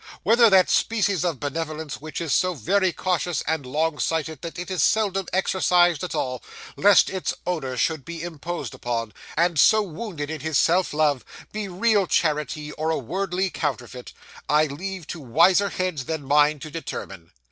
Whether 0.23 0.49
that 0.49 0.67
species 0.71 1.23
of 1.23 1.39
benevolence 1.39 2.01
which 2.01 2.21
is 2.21 2.33
so 2.33 2.55
very 2.55 2.91
cautious 2.91 3.41
and 3.41 3.67
long 3.67 3.99
sighted 3.99 4.41
that 4.41 4.57
it 4.57 4.71
is 4.71 4.81
seldom 4.81 5.27
exercised 5.31 6.03
at 6.03 6.15
all, 6.15 6.41
lest 6.75 7.11
its 7.11 7.35
owner 7.45 7.77
should 7.77 8.03
be 8.03 8.23
imposed 8.23 8.73
upon, 8.73 9.13
and 9.37 9.59
so 9.59 9.83
wounded 9.83 10.31
in 10.31 10.39
his 10.41 10.57
self 10.57 10.91
love, 10.91 11.23
be 11.51 11.67
real 11.67 12.07
charity 12.07 12.71
or 12.71 12.89
a 12.89 12.97
worldly 12.97 13.51
counterfeit, 13.51 14.11
I 14.49 14.65
leave 14.65 15.05
to 15.05 15.19
wiser 15.19 15.69
heads 15.69 16.05
than 16.05 16.23
mine 16.25 16.57
to 16.61 16.71
determine. 16.71 17.31